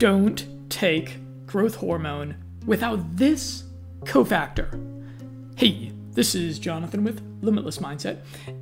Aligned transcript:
don't 0.00 0.46
take 0.70 1.18
growth 1.44 1.74
hormone 1.74 2.34
without 2.64 3.16
this 3.18 3.64
cofactor. 4.04 4.72
Hey, 5.56 5.92
this 6.12 6.34
is 6.34 6.58
Jonathan 6.58 7.04
with 7.04 7.22
Limitless 7.42 7.76
Mindset, 7.76 8.20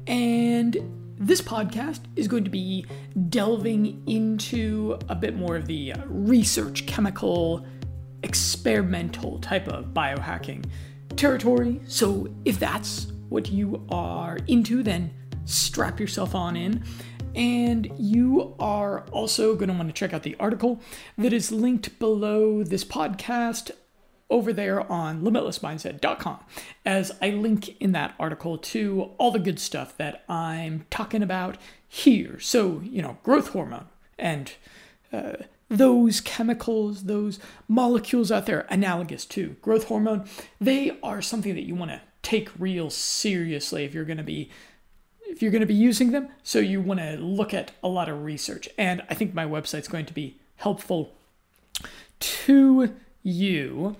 and 0.09 0.77
this 1.16 1.40
podcast 1.40 2.01
is 2.16 2.27
going 2.27 2.43
to 2.43 2.51
be 2.51 2.87
delving 3.29 4.03
into 4.09 4.98
a 5.09 5.14
bit 5.14 5.37
more 5.37 5.54
of 5.54 5.67
the 5.67 5.95
research, 6.06 6.87
chemical, 6.87 7.65
experimental 8.25 9.39
type 9.39 9.69
of 9.69 9.95
biohacking 9.95 10.65
territory. 11.15 11.81
So, 11.87 12.27
if 12.45 12.59
that's 12.59 13.13
what 13.29 13.49
you 13.49 13.87
are 13.91 14.39
into, 14.49 14.83
then 14.83 15.13
strap 15.45 16.01
yourself 16.01 16.34
on 16.34 16.57
in. 16.57 16.83
And 17.34 17.91
you 17.97 18.55
are 18.59 19.01
also 19.10 19.55
going 19.55 19.69
to 19.69 19.74
want 19.74 19.88
to 19.88 19.92
check 19.92 20.12
out 20.12 20.23
the 20.23 20.37
article 20.41 20.80
that 21.16 21.32
is 21.32 21.52
linked 21.52 21.98
below 21.98 22.64
this 22.64 22.84
podcast 22.84 23.70
over 24.30 24.52
there 24.52 24.91
on 24.91 25.23
limitlessmindset.com 25.23 26.41
as 26.84 27.12
I 27.23 27.30
link 27.30 27.80
in 27.80 27.92
that 27.92 28.14
article 28.18 28.59
to 28.59 29.10
all 29.18 29.30
the 29.30 29.38
good 29.38 29.59
stuff 29.59 29.96
that 29.96 30.24
I'm 30.28 30.84
talking 30.91 31.23
about 31.23 31.56
here. 31.87 32.38
So, 32.41 32.80
you 32.84 33.01
know, 33.01 33.18
growth 33.23 33.48
hormone 33.48 33.87
and 34.18 34.52
uh, 35.12 35.37
those 35.70 36.20
chemicals, 36.20 37.04
those 37.04 37.38
molecules 37.68 38.30
out 38.30 38.46
there 38.46 38.66
analogous 38.68 39.24
to 39.26 39.56
growth 39.62 39.84
hormone, 39.84 40.26
they 40.60 40.98
are 41.02 41.23
something 41.23 41.54
that 41.54 41.66
you 41.66 41.74
want 41.74 41.90
to 41.90 42.01
take 42.23 42.51
real 42.59 42.90
seriously 42.90 43.84
if 43.84 43.95
you're 43.95 44.04
going 44.04 44.18
to 44.18 44.23
be 44.23 44.51
if 45.28 45.42
you're 45.42 45.50
going 45.50 45.60
to 45.60 45.66
be 45.66 45.74
using 45.74 46.10
them. 46.10 46.28
So 46.42 46.59
you 46.59 46.80
want 46.80 47.00
to 47.00 47.16
look 47.16 47.55
at 47.55 47.73
a 47.82 47.88
lot 47.88 48.09
of 48.09 48.23
research. 48.23 48.68
And 48.78 49.02
I 49.09 49.14
think 49.14 49.34
my 49.34 49.45
website's 49.45 49.88
going 49.88 50.06
to 50.06 50.14
be 50.14 50.41
helpful 50.56 51.14
to 52.20 52.95
you. 53.23 53.96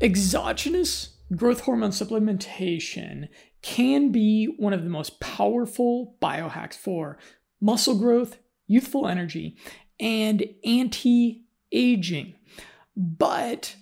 Exogenous 0.00 1.16
growth 1.34 1.60
hormone 1.60 1.90
supplementation 1.90 3.28
can 3.62 4.12
be 4.12 4.46
one 4.58 4.72
of 4.72 4.84
the 4.84 4.90
most 4.90 5.18
powerful 5.18 6.16
biohacks 6.22 6.74
for 6.74 7.18
muscle 7.60 7.98
growth, 7.98 8.38
youthful 8.66 9.08
energy, 9.08 9.56
and 9.98 10.44
anti 10.64 11.42
aging. 11.72 12.34
But 12.96 13.74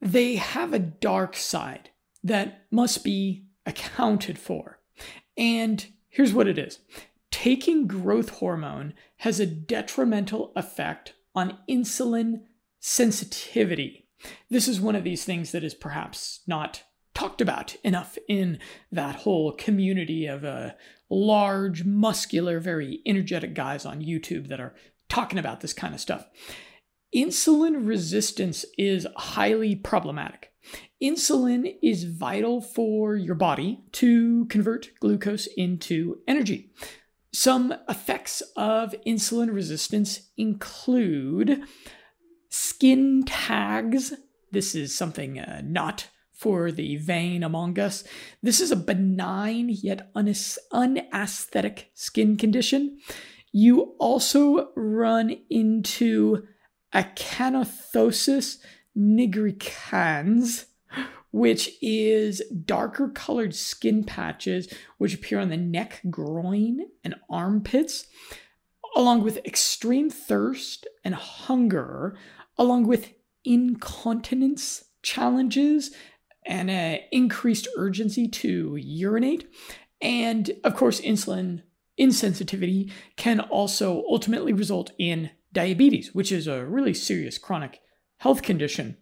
they 0.00 0.36
have 0.36 0.72
a 0.72 0.78
dark 0.78 1.34
side 1.34 1.90
that 2.22 2.66
must 2.70 3.04
be 3.04 3.44
accounted 3.66 4.38
for. 4.38 4.80
And 5.36 5.86
here's 6.08 6.32
what 6.32 6.48
it 6.48 6.58
is 6.58 6.80
taking 7.30 7.86
growth 7.86 8.30
hormone 8.30 8.94
has 9.18 9.38
a 9.38 9.46
detrimental 9.46 10.52
effect 10.56 11.14
on 11.34 11.58
insulin 11.68 12.42
sensitivity. 12.80 14.06
This 14.50 14.66
is 14.66 14.80
one 14.80 14.96
of 14.96 15.04
these 15.04 15.24
things 15.24 15.52
that 15.52 15.62
is 15.62 15.74
perhaps 15.74 16.40
not 16.46 16.82
talked 17.14 17.40
about 17.40 17.76
enough 17.84 18.16
in 18.28 18.58
that 18.92 19.16
whole 19.16 19.52
community 19.52 20.26
of 20.26 20.44
uh, 20.44 20.70
large, 21.10 21.84
muscular, 21.84 22.60
very 22.60 23.00
energetic 23.06 23.54
guys 23.54 23.84
on 23.84 24.02
YouTube 24.02 24.48
that 24.48 24.60
are 24.60 24.74
talking 25.08 25.38
about 25.38 25.60
this 25.60 25.72
kind 25.72 25.94
of 25.94 26.00
stuff. 26.00 26.26
Insulin 27.14 27.86
resistance 27.86 28.64
is 28.76 29.06
highly 29.16 29.74
problematic. 29.74 30.52
Insulin 31.02 31.76
is 31.82 32.04
vital 32.04 32.60
for 32.60 33.14
your 33.14 33.34
body 33.34 33.80
to 33.92 34.46
convert 34.46 34.90
glucose 35.00 35.46
into 35.56 36.18
energy. 36.26 36.70
Some 37.32 37.74
effects 37.88 38.42
of 38.56 38.94
insulin 39.06 39.52
resistance 39.54 40.30
include 40.36 41.62
skin 42.48 43.22
tags. 43.26 44.14
This 44.50 44.74
is 44.74 44.94
something 44.94 45.38
uh, 45.38 45.62
not 45.64 46.08
for 46.32 46.70
the 46.70 46.96
vain 46.96 47.42
among 47.42 47.78
us. 47.78 48.04
This 48.42 48.60
is 48.60 48.70
a 48.70 48.76
benign 48.76 49.68
yet 49.68 50.10
unaesthetic 50.14 51.90
skin 51.94 52.36
condition. 52.36 52.98
You 53.52 53.96
also 53.98 54.70
run 54.76 55.36
into 55.50 56.46
acanthosis 56.94 58.58
nigricans, 58.98 60.66
which 61.30 61.70
is 61.82 62.42
darker 62.64 63.08
colored 63.08 63.54
skin 63.54 64.02
patches 64.02 64.72
which 64.98 65.14
appear 65.14 65.38
on 65.38 65.50
the 65.50 65.56
neck, 65.56 66.00
groin, 66.10 66.80
and 67.04 67.14
armpits, 67.30 68.06
along 68.96 69.22
with 69.22 69.44
extreme 69.46 70.10
thirst 70.10 70.86
and 71.04 71.14
hunger, 71.14 72.16
along 72.56 72.86
with 72.86 73.12
incontinence 73.44 74.84
challenges 75.02 75.92
and 76.44 76.70
an 76.70 77.00
increased 77.12 77.68
urgency 77.76 78.26
to 78.26 78.76
urinate. 78.76 79.48
And 80.00 80.50
of 80.64 80.74
course, 80.74 81.00
insulin 81.00 81.62
insensitivity 81.98 82.90
can 83.16 83.40
also 83.40 84.04
ultimately 84.08 84.52
result 84.52 84.92
in 84.98 85.30
diabetes, 85.52 86.14
which 86.14 86.30
is 86.30 86.46
a 86.46 86.64
really 86.64 86.94
serious 86.94 87.38
chronic 87.38 87.80
health 88.18 88.42
condition. 88.42 88.96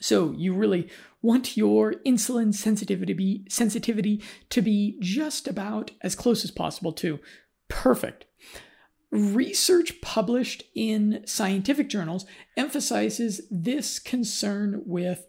So 0.00 0.32
you 0.32 0.54
really 0.54 0.88
want 1.22 1.56
your 1.56 1.94
insulin 2.06 2.54
sensitivity 2.54 3.12
to 3.12 3.16
be, 3.16 3.44
sensitivity 3.48 4.22
to 4.50 4.62
be 4.62 4.98
just 5.00 5.48
about 5.48 5.90
as 6.02 6.14
close 6.14 6.44
as 6.44 6.50
possible 6.50 6.92
to 6.94 7.18
perfect. 7.68 8.26
Research 9.10 10.00
published 10.00 10.64
in 10.74 11.22
scientific 11.26 11.88
journals 11.88 12.26
emphasizes 12.56 13.40
this 13.50 13.98
concern 13.98 14.82
with 14.84 15.26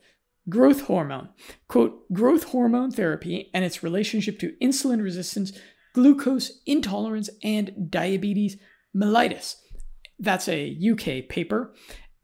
growth 0.49 0.81
hormone. 0.81 1.29
Quote, 1.67 2.11
growth 2.11 2.45
hormone 2.45 2.91
therapy 2.91 3.49
and 3.53 3.63
its 3.63 3.83
relationship 3.83 4.39
to 4.39 4.55
insulin 4.61 5.01
resistance, 5.01 5.51
glucose 5.93 6.59
intolerance, 6.65 7.29
and 7.43 7.89
diabetes 7.89 8.57
mellitus. 8.95 9.55
That's 10.19 10.47
a 10.47 10.77
UK 10.91 11.29
paper 11.29 11.73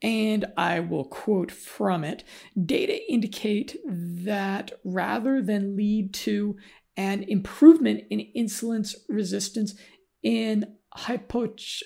and 0.03 0.45
I 0.57 0.81
will 0.81 1.05
quote 1.05 1.51
from 1.51 2.03
it 2.03 2.23
data 2.63 2.99
indicate 3.11 3.77
that 3.85 4.73
rather 4.83 5.41
than 5.41 5.75
lead 5.77 6.13
to 6.15 6.57
an 6.95 7.23
improvement 7.23 8.03
in 8.09 8.27
insulin 8.37 8.93
resistance 9.07 9.73
in 10.21 10.75
hypoch- 10.95 11.81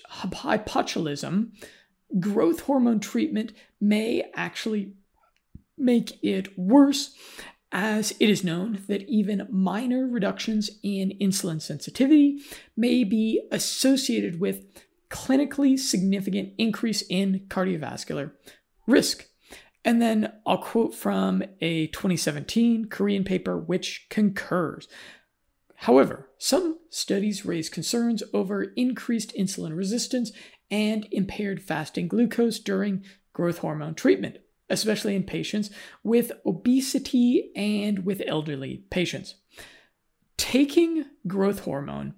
growth 2.19 2.61
hormone 2.61 2.99
treatment 2.99 3.53
may 3.79 4.25
actually 4.33 4.93
make 5.77 6.21
it 6.23 6.57
worse, 6.57 7.13
as 7.71 8.11
it 8.19 8.29
is 8.29 8.43
known 8.43 8.81
that 8.87 9.07
even 9.09 9.47
minor 9.51 10.07
reductions 10.07 10.69
in 10.83 11.11
insulin 11.21 11.61
sensitivity 11.61 12.39
may 12.75 13.03
be 13.03 13.45
associated 13.51 14.39
with 14.39 14.65
clinically 15.09 15.77
significant 15.77 16.53
increase 16.57 17.03
in 17.09 17.45
cardiovascular 17.47 18.31
risk. 18.85 19.27
And 19.85 20.01
then 20.01 20.33
I'll 20.45 20.57
quote 20.57 20.93
from 20.93 21.43
a 21.61 21.87
2017 21.87 22.89
Korean 22.89 23.23
paper 23.23 23.57
which 23.57 24.07
concurs. 24.09 24.87
However, 25.81 26.29
some 26.37 26.79
studies 26.89 27.45
raise 27.45 27.69
concerns 27.69 28.23
over 28.33 28.63
increased 28.75 29.33
insulin 29.37 29.77
resistance 29.77 30.31
and 30.71 31.07
impaired 31.11 31.61
fasting 31.61 32.07
glucose 32.07 32.59
during 32.59 33.05
growth 33.31 33.59
hormone 33.59 33.93
treatment, 33.93 34.39
especially 34.69 35.15
in 35.15 35.23
patients 35.23 35.69
with 36.03 36.31
obesity 36.45 37.51
and 37.55 38.05
with 38.05 38.23
elderly 38.25 38.83
patients. 38.89 39.35
Taking 40.35 41.05
growth 41.27 41.61
hormone 41.61 42.15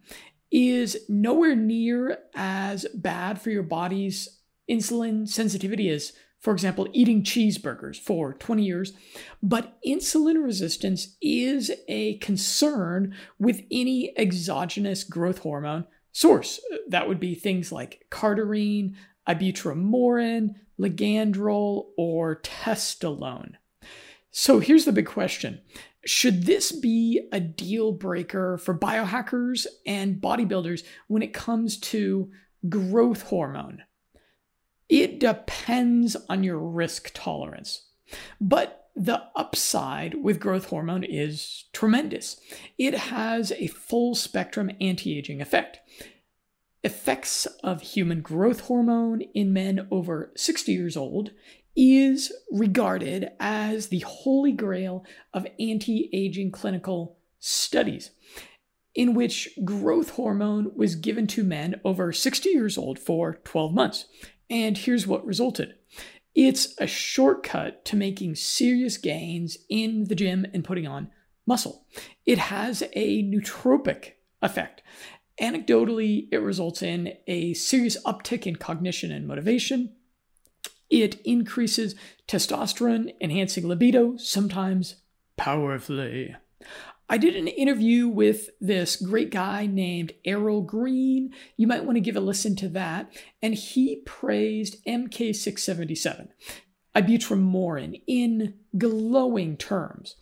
is 0.52 1.06
nowhere 1.08 1.56
near 1.56 2.20
as 2.36 2.86
bad 2.94 3.42
for 3.42 3.50
your 3.50 3.64
body's 3.64 4.40
insulin 4.70 5.28
sensitivity 5.28 5.90
as, 5.90 6.14
for 6.40 6.54
example, 6.54 6.88
eating 6.94 7.24
cheeseburgers 7.24 7.98
for 7.98 8.34
20 8.34 8.64
years. 8.64 8.94
But 9.42 9.78
insulin 9.86 10.44
resistance 10.44 11.16
is 11.22 11.72
a 11.88 12.18
concern 12.18 13.16
with 13.38 13.62
any 13.72 14.18
exogenous 14.18 15.04
growth 15.04 15.40
hormone 15.40 15.86
source. 16.12 16.60
That 16.88 17.08
would 17.08 17.20
be 17.20 17.36
things 17.36 17.72
like 17.72 18.06
cardarine, 18.10 18.96
ibutamoren, 19.28 20.56
ligandrol, 20.80 21.88
or 21.98 22.38
testosterone. 22.42 23.54
So 24.32 24.60
here's 24.60 24.86
the 24.86 24.92
big 24.92 25.08
question 25.08 25.62
should 26.06 26.46
this 26.46 26.72
be 26.72 27.28
a 27.32 27.40
deal 27.40 27.92
breaker 27.92 28.58
for 28.58 28.78
biohackers 28.78 29.68
and 29.86 30.22
bodybuilders 30.22 30.84
when 31.08 31.22
it 31.22 31.34
comes 31.34 31.78
to 31.78 32.32
growth 32.68 33.24
hormone? 33.24 33.84
It 34.88 35.20
depends 35.20 36.16
on 36.30 36.44
your 36.44 36.58
risk 36.58 37.12
tolerance. 37.14 37.88
But 38.42 38.90
the 38.96 39.24
upside 39.36 40.16
with 40.16 40.40
growth 40.40 40.66
hormone 40.66 41.04
is 41.04 41.66
tremendous. 41.74 42.40
It 42.78 42.96
has 42.96 43.52
a 43.54 43.68
full 43.68 44.16
spectrum 44.16 44.72
anti 44.82 45.18
aging 45.18 45.42
effect. 45.42 45.80
effects 46.82 47.46
of 47.62 47.82
human 47.82 48.22
growth 48.22 48.62
hormone 48.62 49.20
in 49.34 49.52
men 49.52 49.86
over 49.92 50.32
60 50.38 50.72
years 50.72 50.96
old 50.96 51.32
is 51.80 52.34
regarded 52.52 53.32
as 53.40 53.88
the 53.88 54.00
holy 54.00 54.52
grail 54.52 55.06
of 55.34 55.48
anti 55.58 56.10
aging 56.12 56.52
clinical 56.52 57.18
studies, 57.40 58.12
in 58.94 59.14
which 59.14 59.48
growth 59.64 60.12
hormone 60.12 60.72
was 60.76 60.96
given 60.96 61.26
to 61.26 61.42
men 61.42 61.80
over 61.86 62.12
60 62.12 62.50
years 62.50 62.78
old 62.78 63.00
for 63.00 63.36
12 63.46 63.74
months. 63.74 64.08
And 64.50 64.78
here's 64.78 65.08
what 65.08 65.26
resulted 65.26 65.76
it's 66.36 66.76
a 66.80 66.86
shortcut 66.86 67.86
to 67.86 67.96
making 67.96 68.36
serious 68.36 68.98
gains 68.98 69.58
in 69.70 70.04
the 70.06 70.16
gym 70.16 70.46
and 70.54 70.66
putting 70.66 70.86
on 70.86 71.10
muscle. 71.48 71.86
It 72.26 72.40
has 72.40 72.84
a 72.94 73.24
nootropic 73.24 74.12
effect. 74.42 74.84
Anecdotally, 75.42 76.28
it 76.30 76.40
results 76.40 76.82
in 76.82 77.14
a 77.26 77.54
serious 77.54 77.98
uptick 78.04 78.46
in 78.46 78.58
cognition 78.58 79.14
and 79.14 79.26
motivation. 79.26 79.96
It 80.90 81.22
increases 81.22 81.96
testosterone, 82.28 83.14
enhancing 83.22 83.68
libido, 83.68 84.18
sometimes 84.18 84.96
powerfully. 85.38 86.36
I 87.12 87.18
did 87.18 87.36
an 87.36 87.48
interview 87.48 88.08
with 88.08 88.52
this 88.62 88.96
great 88.96 89.32
guy 89.32 89.66
named 89.66 90.14
Errol 90.26 90.62
Green. 90.62 91.34
You 91.58 91.66
might 91.66 91.84
want 91.84 91.96
to 91.96 92.02
give 92.02 92.16
a 92.16 92.20
listen 92.20 92.56
to 92.58 92.70
that. 92.70 93.12
And 93.42 93.56
he 93.56 94.04
praised 94.06 94.84
MK677, 94.86 96.28
ibutamoren, 96.96 98.04
in 98.06 98.54
glowing 98.78 99.58
terms. 99.58 100.18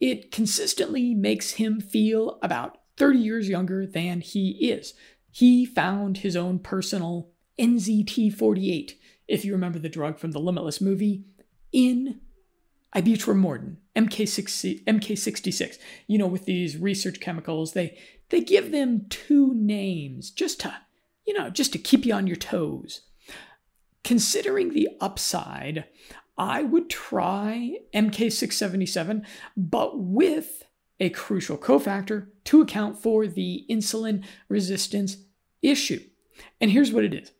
It 0.00 0.32
consistently 0.32 1.14
makes 1.14 1.52
him 1.52 1.80
feel 1.80 2.40
about 2.42 2.78
30 2.96 3.18
years 3.20 3.48
younger 3.48 3.86
than 3.86 4.20
he 4.20 4.68
is. 4.68 4.94
He 5.30 5.64
found 5.64 6.18
his 6.18 6.34
own 6.34 6.58
personal 6.58 7.30
NZT48, 7.58 8.94
if 9.28 9.44
you 9.44 9.52
remember 9.52 9.78
the 9.78 9.88
drug 9.88 10.18
from 10.18 10.32
the 10.32 10.40
Limitless 10.40 10.80
movie, 10.80 11.24
in 11.72 12.20
ibutamoren, 12.94 13.76
MK60, 13.96 14.84
MK66. 14.84 15.78
You 16.06 16.18
know, 16.18 16.26
with 16.26 16.44
these 16.44 16.76
research 16.76 17.20
chemicals, 17.20 17.72
they 17.72 17.98
they 18.28 18.40
give 18.40 18.72
them 18.72 19.06
two 19.08 19.54
names 19.54 20.30
just 20.30 20.60
to, 20.60 20.74
you 21.26 21.34
know, 21.34 21.50
just 21.50 21.72
to 21.72 21.78
keep 21.78 22.04
you 22.04 22.14
on 22.14 22.26
your 22.26 22.36
toes. 22.36 23.02
Considering 24.04 24.70
the 24.70 24.88
upside, 25.00 25.84
I 26.36 26.62
would 26.62 26.90
try 26.90 27.76
MK677, 27.94 29.24
but 29.56 30.00
with 30.00 30.64
a 30.98 31.10
crucial 31.10 31.58
cofactor 31.58 32.28
to 32.44 32.62
account 32.62 32.98
for 32.98 33.26
the 33.26 33.64
insulin 33.70 34.24
resistance 34.48 35.18
issue. 35.60 36.00
And 36.60 36.70
here's 36.70 36.92
what 36.92 37.04
it 37.04 37.14
is 37.14 37.32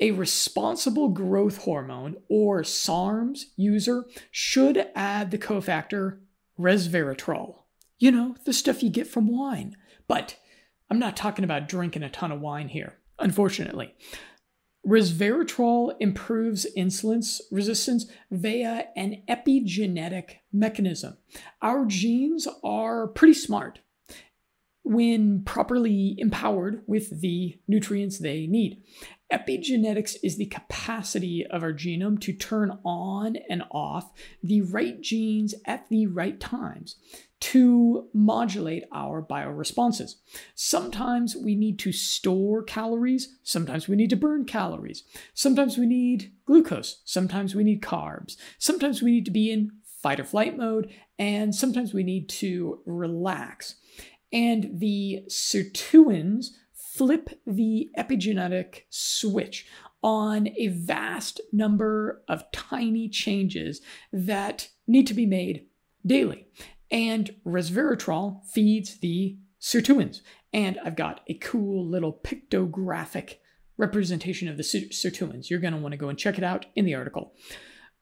a 0.00 0.12
responsible 0.12 1.08
growth 1.08 1.58
hormone 1.58 2.16
or 2.28 2.62
SARMs 2.62 3.44
user 3.56 4.04
should 4.30 4.86
add 4.94 5.30
the 5.30 5.38
cofactor 5.38 6.18
resveratrol. 6.58 7.56
You 7.98 8.12
know, 8.12 8.36
the 8.44 8.52
stuff 8.52 8.82
you 8.82 8.90
get 8.90 9.08
from 9.08 9.28
wine. 9.28 9.76
But 10.06 10.36
I'm 10.90 10.98
not 10.98 11.16
talking 11.16 11.44
about 11.44 11.68
drinking 11.68 12.02
a 12.02 12.10
ton 12.10 12.32
of 12.32 12.40
wine 12.40 12.68
here, 12.68 12.98
unfortunately. 13.18 13.94
Resveratrol 14.86 15.94
improves 16.00 16.66
insulin 16.76 17.22
resistance 17.50 18.06
via 18.30 18.86
an 18.96 19.22
epigenetic 19.28 20.36
mechanism. 20.52 21.18
Our 21.60 21.84
genes 21.84 22.46
are 22.64 23.08
pretty 23.08 23.34
smart 23.34 23.80
when 24.84 25.42
properly 25.42 26.14
empowered 26.16 26.82
with 26.86 27.20
the 27.20 27.58
nutrients 27.68 28.18
they 28.18 28.46
need. 28.46 28.82
Epigenetics 29.32 30.16
is 30.22 30.36
the 30.36 30.46
capacity 30.46 31.46
of 31.46 31.62
our 31.62 31.72
genome 31.72 32.18
to 32.20 32.32
turn 32.32 32.78
on 32.84 33.36
and 33.50 33.62
off 33.70 34.10
the 34.42 34.62
right 34.62 35.00
genes 35.02 35.54
at 35.66 35.86
the 35.90 36.06
right 36.06 36.40
times 36.40 36.96
to 37.40 38.08
modulate 38.14 38.84
our 38.90 39.22
bioresponses. 39.22 40.14
Sometimes 40.54 41.36
we 41.36 41.54
need 41.54 41.78
to 41.80 41.92
store 41.92 42.62
calories, 42.62 43.36
sometimes 43.42 43.86
we 43.86 43.96
need 43.96 44.10
to 44.10 44.16
burn 44.16 44.44
calories, 44.44 45.04
sometimes 45.34 45.76
we 45.76 45.86
need 45.86 46.32
glucose, 46.46 47.02
sometimes 47.04 47.54
we 47.54 47.62
need 47.64 47.82
carbs, 47.82 48.36
sometimes 48.58 49.02
we 49.02 49.10
need 49.10 49.26
to 49.26 49.30
be 49.30 49.52
in 49.52 49.70
fight 50.02 50.20
or 50.20 50.24
flight 50.24 50.56
mode, 50.56 50.90
and 51.18 51.54
sometimes 51.54 51.92
we 51.92 52.02
need 52.02 52.28
to 52.28 52.80
relax. 52.86 53.74
And 54.32 54.80
the 54.80 55.24
sirtuins 55.28 56.48
flip 56.98 57.30
the 57.46 57.88
epigenetic 57.96 58.82
switch 58.90 59.66
on 60.02 60.48
a 60.56 60.66
vast 60.66 61.40
number 61.52 62.22
of 62.28 62.50
tiny 62.50 63.08
changes 63.08 63.80
that 64.12 64.68
need 64.88 65.06
to 65.06 65.14
be 65.14 65.24
made 65.24 65.66
daily. 66.04 66.48
And 66.90 67.34
resveratrol 67.46 68.44
feeds 68.46 68.98
the 68.98 69.38
sirtuins. 69.60 70.22
And 70.52 70.78
I've 70.84 70.96
got 70.96 71.20
a 71.28 71.34
cool 71.34 71.86
little 71.86 72.12
pictographic 72.12 73.36
representation 73.76 74.48
of 74.48 74.56
the 74.56 74.64
sirtuins. 74.64 75.50
You're 75.50 75.60
going 75.60 75.74
to 75.74 75.80
want 75.80 75.92
to 75.92 75.98
go 75.98 76.08
and 76.08 76.18
check 76.18 76.36
it 76.36 76.44
out 76.44 76.66
in 76.74 76.84
the 76.84 76.96
article. 76.96 77.34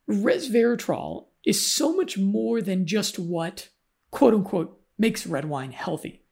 Resveratrol 0.09 1.27
is 1.45 1.63
so 1.63 1.95
much 1.95 2.17
more 2.17 2.61
than 2.61 2.87
just 2.87 3.19
what, 3.19 3.69
quote 4.09 4.33
unquote, 4.33 4.79
makes 4.97 5.27
red 5.27 5.45
wine 5.45 5.71
healthy. 5.71 6.23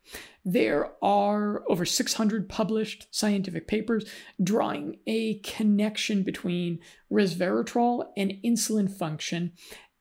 There 0.43 0.91
are 1.03 1.63
over 1.69 1.85
600 1.85 2.47
published 2.47 3.07
scientific 3.11 3.67
papers 3.67 4.05
drawing 4.41 4.99
a 5.07 5.39
connection 5.39 6.23
between 6.23 6.79
resveratrol 7.11 8.05
and 8.15 8.33
insulin 8.43 8.91
function, 8.91 9.53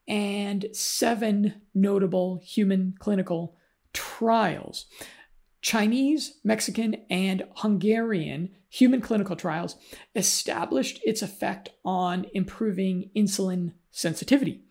and 0.07 0.67
seven 0.73 1.63
notable 1.75 2.41
human 2.45 2.95
clinical 2.99 3.57
trials. 3.93 4.87
Chinese, 5.63 6.41
Mexican, 6.45 7.07
and 7.09 7.45
Hungarian 7.57 8.51
human 8.69 9.01
clinical 9.01 9.35
trials 9.35 9.77
established 10.15 11.01
its 11.05 11.23
effect 11.23 11.71
on 11.85 12.27
improving 12.35 13.11
insulin 13.17 13.73
sensitivity 13.91 14.63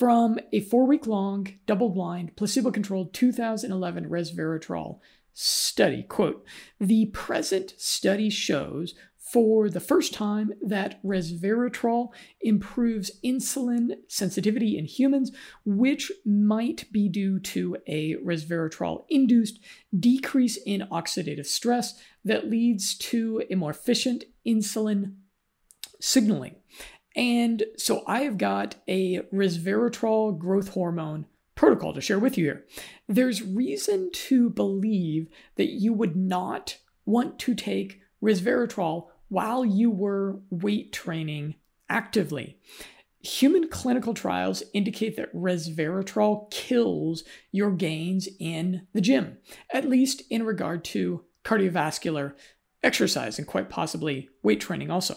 from 0.00 0.38
a 0.50 0.60
four 0.60 0.86
week 0.86 1.06
long, 1.06 1.46
double 1.66 1.90
blind, 1.90 2.34
placebo 2.34 2.70
controlled 2.70 3.12
2011 3.12 4.08
resveratrol 4.08 4.98
study. 5.34 6.04
Quote 6.04 6.42
The 6.80 7.10
present 7.12 7.74
study 7.76 8.30
shows 8.30 8.94
for 9.18 9.68
the 9.68 9.78
first 9.78 10.14
time 10.14 10.54
that 10.62 11.04
resveratrol 11.04 12.08
improves 12.40 13.10
insulin 13.22 13.90
sensitivity 14.08 14.78
in 14.78 14.86
humans, 14.86 15.32
which 15.66 16.10
might 16.24 16.90
be 16.90 17.06
due 17.10 17.38
to 17.38 17.76
a 17.86 18.14
resveratrol 18.24 19.04
induced 19.10 19.58
decrease 19.94 20.56
in 20.64 20.80
oxidative 20.90 21.44
stress 21.44 22.00
that 22.24 22.48
leads 22.48 22.96
to 22.96 23.42
a 23.50 23.54
more 23.54 23.72
efficient 23.72 24.24
insulin 24.46 25.16
signaling. 26.00 26.54
And 27.16 27.64
so 27.76 28.02
I 28.06 28.20
have 28.20 28.38
got 28.38 28.76
a 28.86 29.20
resveratrol 29.32 30.38
growth 30.38 30.68
hormone 30.68 31.26
protocol 31.54 31.92
to 31.92 32.00
share 32.00 32.18
with 32.18 32.38
you 32.38 32.44
here. 32.44 32.66
There's 33.08 33.42
reason 33.42 34.10
to 34.12 34.48
believe 34.48 35.28
that 35.56 35.70
you 35.70 35.92
would 35.92 36.16
not 36.16 36.78
want 37.04 37.38
to 37.40 37.54
take 37.54 38.00
resveratrol 38.22 39.08
while 39.28 39.64
you 39.64 39.90
were 39.90 40.40
weight 40.50 40.92
training 40.92 41.56
actively. 41.88 42.58
Human 43.22 43.68
clinical 43.68 44.14
trials 44.14 44.62
indicate 44.72 45.16
that 45.16 45.34
resveratrol 45.34 46.50
kills 46.50 47.24
your 47.52 47.70
gains 47.72 48.28
in 48.38 48.86
the 48.94 49.02
gym, 49.02 49.36
at 49.72 49.88
least 49.88 50.22
in 50.30 50.44
regard 50.44 50.84
to 50.84 51.24
cardiovascular 51.44 52.32
exercise 52.82 53.38
and 53.38 53.46
quite 53.46 53.68
possibly 53.68 54.30
weight 54.42 54.60
training 54.60 54.90
also. 54.90 55.16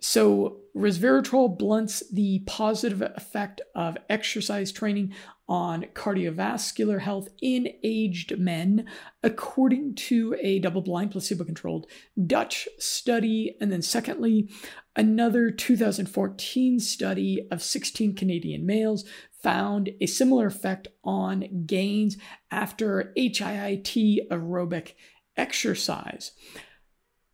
So, 0.00 0.58
resveratrol 0.76 1.56
blunts 1.56 2.02
the 2.10 2.40
positive 2.46 3.00
effect 3.00 3.60
of 3.74 3.96
exercise 4.10 4.72
training 4.72 5.14
on 5.48 5.84
cardiovascular 5.94 7.00
health 7.00 7.28
in 7.40 7.68
aged 7.82 8.38
men, 8.38 8.86
according 9.22 9.94
to 9.94 10.36
a 10.40 10.58
double 10.58 10.82
blind, 10.82 11.12
placebo 11.12 11.44
controlled 11.44 11.86
Dutch 12.26 12.68
study. 12.78 13.56
And 13.60 13.70
then, 13.70 13.82
secondly, 13.82 14.50
another 14.96 15.50
2014 15.50 16.80
study 16.80 17.46
of 17.50 17.62
16 17.62 18.14
Canadian 18.14 18.66
males 18.66 19.04
found 19.42 19.90
a 20.00 20.06
similar 20.06 20.46
effect 20.46 20.88
on 21.04 21.64
gains 21.66 22.16
after 22.50 23.12
HIIT 23.16 24.28
aerobic 24.28 24.92
exercise. 25.36 26.32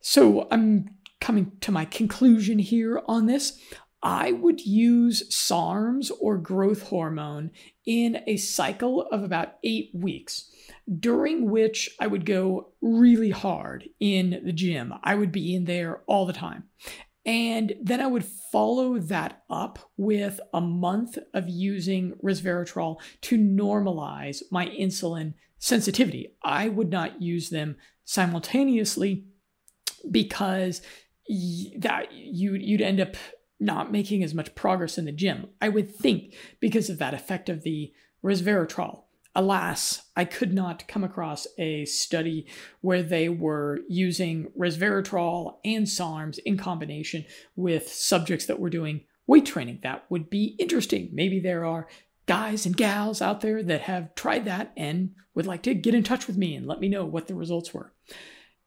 So, 0.00 0.46
I'm 0.50 0.99
coming 1.20 1.52
to 1.60 1.72
my 1.72 1.84
conclusion 1.84 2.58
here 2.58 3.02
on 3.06 3.26
this, 3.26 3.58
I 4.02 4.32
would 4.32 4.62
use 4.62 5.28
SARMs 5.28 6.10
or 6.20 6.38
growth 6.38 6.82
hormone 6.84 7.50
in 7.84 8.22
a 8.26 8.38
cycle 8.38 9.02
of 9.12 9.22
about 9.22 9.56
eight 9.62 9.90
weeks. 9.92 10.50
during 10.98 11.50
which 11.50 11.90
I 12.00 12.06
would 12.06 12.24
go 12.24 12.72
really 12.80 13.30
hard 13.30 13.88
in 14.00 14.40
the 14.44 14.52
gym. 14.52 14.94
I 15.02 15.14
would 15.14 15.32
be 15.32 15.54
in 15.54 15.64
there 15.64 16.02
all 16.06 16.26
the 16.26 16.32
time. 16.32 16.64
And 17.26 17.74
then 17.82 18.00
I 18.00 18.06
would 18.06 18.24
follow 18.24 18.98
that 18.98 19.42
up 19.50 19.78
with 19.96 20.40
a 20.54 20.60
month 20.60 21.18
of 21.34 21.48
using 21.48 22.14
resveratrol 22.24 22.96
to 23.22 23.38
normalize 23.38 24.42
my 24.50 24.66
insulin 24.66 25.34
sensitivity. 25.58 26.34
I 26.42 26.68
would 26.68 26.90
not 26.90 27.20
use 27.20 27.50
them 27.50 27.76
simultaneously 28.04 29.26
because 30.10 30.80
that 31.78 32.12
you 32.12 32.54
you'd 32.54 32.80
end 32.80 33.00
up 33.00 33.14
not 33.60 33.92
making 33.92 34.24
as 34.24 34.34
much 34.34 34.54
progress 34.54 34.98
in 34.98 35.04
the 35.04 35.12
gym. 35.12 35.46
I 35.60 35.68
would 35.68 35.94
think 35.94 36.34
because 36.60 36.88
of 36.88 36.98
that 36.98 37.14
effect 37.14 37.48
of 37.48 37.62
the 37.62 37.92
resveratrol. 38.24 39.02
Alas, 39.36 40.02
I 40.16 40.24
could 40.24 40.52
not 40.52 40.88
come 40.88 41.04
across 41.04 41.46
a 41.56 41.84
study 41.84 42.46
where 42.80 43.02
they 43.02 43.28
were 43.28 43.78
using 43.88 44.48
resveratrol 44.58 45.58
and 45.64 45.86
SARMs 45.86 46.38
in 46.44 46.56
combination 46.56 47.24
with 47.54 47.88
subjects 47.88 48.46
that 48.46 48.58
were 48.58 48.70
doing 48.70 49.02
weight 49.28 49.46
training. 49.46 49.80
That 49.84 50.04
would 50.10 50.30
be 50.30 50.56
interesting. 50.58 51.10
Maybe 51.12 51.38
there 51.38 51.64
are 51.64 51.86
guys 52.26 52.66
and 52.66 52.76
gals 52.76 53.22
out 53.22 53.40
there 53.40 53.62
that 53.62 53.82
have 53.82 54.14
tried 54.16 54.46
that 54.46 54.72
and 54.76 55.14
would 55.34 55.46
like 55.46 55.62
to 55.62 55.74
get 55.74 55.94
in 55.94 56.02
touch 56.02 56.26
with 56.26 56.36
me 56.36 56.56
and 56.56 56.66
let 56.66 56.80
me 56.80 56.88
know 56.88 57.04
what 57.04 57.28
the 57.28 57.34
results 57.36 57.72
were. 57.72 57.92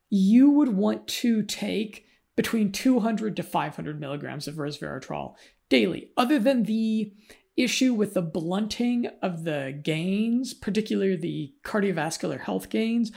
You 0.10 0.50
would 0.52 0.70
want 0.70 1.08
to 1.08 1.44
take 1.44 2.06
between 2.36 2.72
200 2.72 3.36
to 3.36 3.44
500 3.44 4.00
milligrams 4.00 4.48
of 4.48 4.56
resveratrol 4.56 5.36
daily, 5.70 6.10
other 6.18 6.40
than 6.40 6.64
the 6.64 7.14
issue 7.56 7.94
with 7.94 8.14
the 8.14 8.22
blunting 8.22 9.08
of 9.22 9.44
the 9.44 9.80
gains, 9.84 10.54
particularly 10.54 11.16
the 11.16 11.54
cardiovascular 11.64 12.40
health 12.40 12.70
gains, 12.70 13.12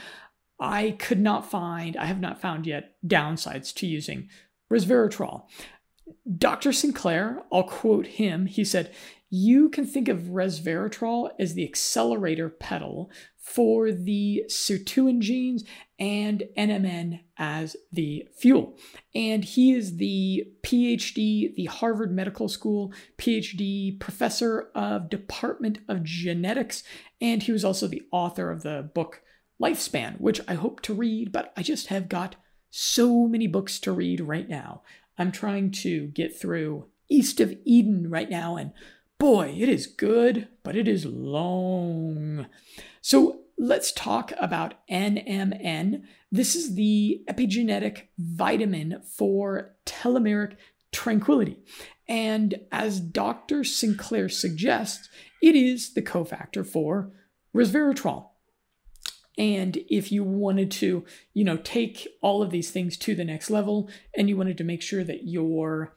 I 0.59 0.91
could 0.99 1.19
not 1.19 1.49
find, 1.49 1.95
I 1.97 2.05
have 2.05 2.19
not 2.19 2.41
found 2.41 2.65
yet, 2.65 2.95
downsides 3.05 3.73
to 3.75 3.87
using 3.87 4.29
resveratrol. 4.71 5.43
Dr. 6.37 6.71
Sinclair, 6.71 7.43
I'll 7.51 7.63
quote 7.63 8.07
him, 8.07 8.45
he 8.45 8.63
said, 8.63 8.93
You 9.29 9.69
can 9.69 9.85
think 9.85 10.07
of 10.07 10.29
resveratrol 10.29 11.31
as 11.39 11.53
the 11.53 11.63
accelerator 11.63 12.49
pedal 12.49 13.11
for 13.37 13.91
the 13.91 14.43
sirtuin 14.49 15.19
genes 15.19 15.63
and 15.99 16.43
NMN 16.57 17.21
as 17.37 17.75
the 17.91 18.27
fuel. 18.37 18.77
And 19.15 19.43
he 19.43 19.73
is 19.73 19.97
the 19.97 20.47
PhD, 20.61 21.55
the 21.55 21.65
Harvard 21.65 22.13
Medical 22.13 22.49
School 22.49 22.93
PhD 23.17 23.99
professor 23.99 24.69
of 24.75 25.09
Department 25.09 25.79
of 25.87 26.03
Genetics. 26.03 26.83
And 27.19 27.43
he 27.43 27.51
was 27.51 27.65
also 27.65 27.87
the 27.87 28.03
author 28.11 28.51
of 28.51 28.63
the 28.63 28.89
book 28.93 29.21
Lifespan, 29.61 30.19
which 30.19 30.39
I 30.47 30.53
hope 30.53 30.81
to 30.83 30.93
read, 30.93 31.31
but 31.31 31.51
I 31.57 31.63
just 31.63 31.87
have 31.87 32.09
got 32.09 32.35
so 32.69 33.27
many 33.27 33.47
books 33.47 33.79
to 33.79 33.91
read 33.91 34.21
right 34.21 34.47
now. 34.47 34.83
I'm 35.17 35.31
trying 35.31 35.71
to 35.71 36.07
get 36.07 36.39
through 36.39 36.87
East 37.09 37.39
of 37.39 37.57
Eden 37.65 38.09
right 38.09 38.29
now, 38.29 38.57
and 38.57 38.73
boy, 39.19 39.55
it 39.57 39.69
is 39.69 39.87
good, 39.87 40.47
but 40.63 40.75
it 40.75 40.87
is 40.87 41.05
long. 41.05 42.47
So 43.01 43.41
let's 43.57 43.91
talk 43.91 44.31
about 44.39 44.75
NMN. 44.89 46.03
This 46.31 46.55
is 46.55 46.75
the 46.75 47.23
epigenetic 47.29 48.03
vitamin 48.17 49.01
for 49.17 49.75
telomeric 49.85 50.55
tranquility. 50.91 51.59
And 52.07 52.55
as 52.71 52.99
Dr. 52.99 53.63
Sinclair 53.63 54.29
suggests, 54.29 55.09
it 55.41 55.55
is 55.55 55.93
the 55.93 56.01
cofactor 56.01 56.65
for 56.65 57.11
resveratrol. 57.55 58.29
And 59.37 59.77
if 59.87 60.11
you 60.11 60.23
wanted 60.23 60.71
to, 60.71 61.05
you 61.33 61.43
know, 61.43 61.57
take 61.57 62.07
all 62.21 62.41
of 62.41 62.49
these 62.49 62.71
things 62.71 62.97
to 62.97 63.13
the 63.13 63.25
next 63.25 63.49
level 63.51 63.89
and 64.15 64.29
you 64.29 64.37
wanted 64.37 64.57
to 64.57 64.63
make 64.63 64.81
sure 64.81 65.03
that 65.03 65.27
your 65.27 65.95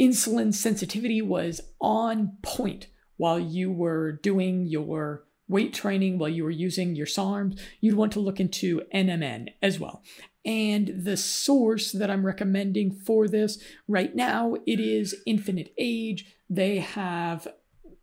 insulin 0.00 0.54
sensitivity 0.54 1.22
was 1.22 1.60
on 1.80 2.36
point 2.42 2.86
while 3.16 3.38
you 3.38 3.70
were 3.70 4.12
doing 4.12 4.66
your 4.66 5.24
weight 5.48 5.72
training, 5.72 6.18
while 6.18 6.28
you 6.28 6.44
were 6.44 6.50
using 6.50 6.94
your 6.94 7.06
SARMs, 7.06 7.58
you'd 7.80 7.96
want 7.96 8.12
to 8.12 8.20
look 8.20 8.38
into 8.38 8.82
NMN 8.94 9.48
as 9.62 9.80
well. 9.80 10.02
And 10.44 11.04
the 11.04 11.16
source 11.16 11.92
that 11.92 12.10
I'm 12.10 12.24
recommending 12.24 12.92
for 12.92 13.28
this 13.28 13.58
right 13.86 14.14
now, 14.14 14.56
it 14.66 14.78
is 14.78 15.16
Infinite 15.26 15.72
Age. 15.76 16.26
They 16.48 16.78
have 16.78 17.48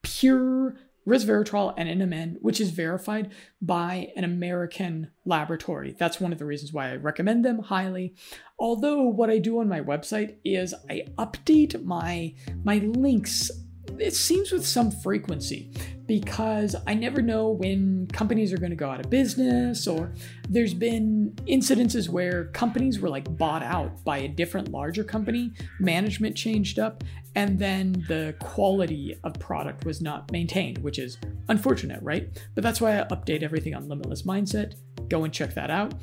pure 0.01 0.77
resveratrol 1.07 1.73
and 1.77 2.01
NMN, 2.01 2.37
which 2.41 2.59
is 2.59 2.71
verified 2.71 3.31
by 3.61 4.11
an 4.15 4.23
American 4.23 5.11
laboratory. 5.25 5.95
That's 5.97 6.19
one 6.19 6.33
of 6.33 6.39
the 6.39 6.45
reasons 6.45 6.73
why 6.73 6.91
I 6.91 6.95
recommend 6.95 7.45
them 7.45 7.59
highly. 7.59 8.15
Although 8.57 9.03
what 9.03 9.29
I 9.29 9.37
do 9.37 9.59
on 9.59 9.67
my 9.67 9.81
website 9.81 10.37
is 10.43 10.73
I 10.89 11.05
update 11.17 11.83
my 11.83 12.33
my 12.63 12.77
links 12.77 13.51
it 13.99 14.13
seems 14.13 14.51
with 14.51 14.65
some 14.65 14.91
frequency 14.91 15.71
because 16.07 16.75
I 16.85 16.93
never 16.93 17.21
know 17.21 17.49
when 17.49 18.07
companies 18.07 18.53
are 18.53 18.57
going 18.57 18.69
to 18.69 18.75
go 18.75 18.89
out 18.89 18.99
of 18.99 19.09
business, 19.09 19.87
or 19.87 20.13
there's 20.47 20.73
been 20.73 21.33
incidences 21.47 22.09
where 22.09 22.45
companies 22.45 22.99
were 22.99 23.09
like 23.09 23.37
bought 23.37 23.63
out 23.63 24.03
by 24.03 24.19
a 24.19 24.27
different 24.27 24.69
larger 24.71 25.03
company, 25.03 25.51
management 25.79 26.35
changed 26.35 26.77
up, 26.77 27.03
and 27.35 27.57
then 27.57 28.05
the 28.07 28.35
quality 28.39 29.17
of 29.23 29.33
product 29.39 29.85
was 29.85 30.01
not 30.01 30.31
maintained, 30.31 30.77
which 30.79 30.99
is 30.99 31.17
unfortunate, 31.49 32.01
right? 32.03 32.29
But 32.53 32.63
that's 32.63 32.79
why 32.79 32.99
I 32.99 33.03
update 33.05 33.41
everything 33.41 33.73
on 33.73 33.89
Limitless 33.89 34.23
Mindset. 34.23 34.75
Go 35.09 35.23
and 35.23 35.33
check 35.33 35.53
that 35.55 35.71
out. 35.71 35.95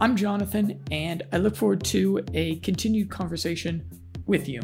I'm 0.00 0.16
Jonathan, 0.16 0.82
and 0.90 1.22
I 1.32 1.36
look 1.36 1.54
forward 1.54 1.84
to 1.84 2.24
a 2.32 2.56
continued 2.56 3.10
conversation 3.10 3.84
with 4.26 4.48
you. 4.48 4.62